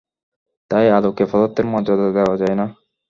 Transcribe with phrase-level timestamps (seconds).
[0.71, 2.65] তাই আলোকে পদার্থের মর্যাদা দেওয়া যায় না।